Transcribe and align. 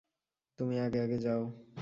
তুমি 0.59 0.75
আগে 0.79 0.99
আগে 0.99 1.17
যাও। 1.19 1.41